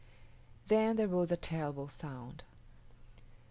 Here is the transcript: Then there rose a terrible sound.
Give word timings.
Then 0.65 0.95
there 0.95 1.07
rose 1.07 1.31
a 1.31 1.37
terrible 1.37 1.87
sound. 1.87 2.41